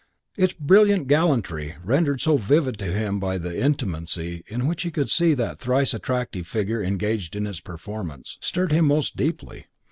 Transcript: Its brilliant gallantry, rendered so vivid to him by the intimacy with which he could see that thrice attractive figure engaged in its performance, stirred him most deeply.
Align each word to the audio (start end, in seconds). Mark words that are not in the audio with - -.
Its 0.35 0.53
brilliant 0.53 1.07
gallantry, 1.07 1.75
rendered 1.83 2.21
so 2.21 2.35
vivid 2.35 2.79
to 2.79 2.85
him 2.85 3.19
by 3.19 3.37
the 3.37 3.61
intimacy 3.63 4.43
with 4.49 4.63
which 4.63 4.81
he 4.81 4.89
could 4.89 5.11
see 5.11 5.35
that 5.35 5.59
thrice 5.59 5.93
attractive 5.93 6.47
figure 6.47 6.81
engaged 6.81 7.35
in 7.35 7.45
its 7.45 7.59
performance, 7.59 8.39
stirred 8.41 8.71
him 8.71 8.85
most 8.85 9.15
deeply. 9.15 9.67